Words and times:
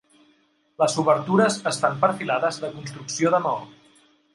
Les 0.83 0.95
obertures 1.03 1.59
estan 1.75 2.03
perfilades 2.07 2.61
de 2.67 2.75
construcció 2.79 3.39
de 3.39 3.47
maó. 3.49 3.67